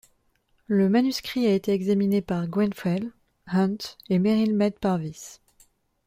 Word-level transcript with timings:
Le 0.65 0.89
manuscrit 0.89 1.45
a 1.45 1.53
été 1.53 1.71
examiné 1.73 2.23
par 2.23 2.47
Grenfell, 2.47 3.11
Hunt, 3.45 3.77
et 4.09 4.17
Merrill 4.17 4.55
Mead 4.55 4.79
Parvis. 4.79 5.39